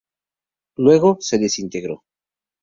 [0.77, 2.01] Luego, se desintegró.